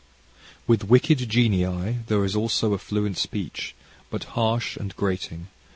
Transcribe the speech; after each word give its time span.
"With 0.65 0.85
wicked 0.85 1.29
genii 1.29 1.99
there 2.07 2.25
is 2.25 2.35
also 2.35 2.73
a 2.73 2.79
fluent 2.79 3.19
speech, 3.19 3.75
but 4.09 4.23
harsh 4.33 4.75
and 4.75 4.95
grating. 4.95 5.49